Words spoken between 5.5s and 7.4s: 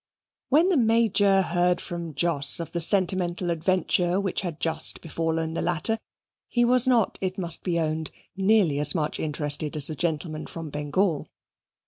the latter, he was not, it